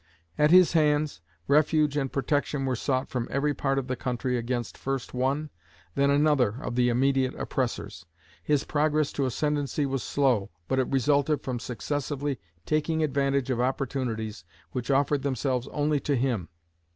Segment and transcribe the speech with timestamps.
[0.35, 4.75] At his hands, refuge and protection were sought from every part of the country against
[4.75, 5.51] first one,
[5.93, 8.07] then another of the immediate oppressors.
[8.43, 14.43] His progress to ascendancy was slow; but it resulted from successively taking advantage of opportunities
[14.71, 16.49] which offered themselves only to him.